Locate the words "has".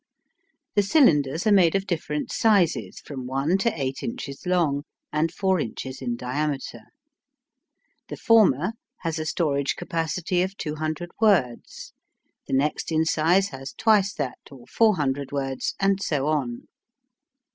9.01-9.19, 13.49-13.73